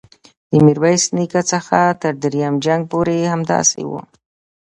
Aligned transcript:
د 0.51 0.53
میرویس 0.65 1.03
نیکه 1.17 1.41
څخه 1.51 1.79
تر 2.01 2.13
دریم 2.23 2.53
جنګ 2.65 2.81
پورې 2.91 3.15
همداسې 3.33 3.81
وه. 3.89 4.01